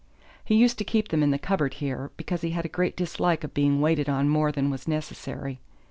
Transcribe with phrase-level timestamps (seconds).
[0.43, 3.43] He used to keep them in the cupboard here because he had a great dislike
[3.43, 5.59] of being waited on more than was necessary.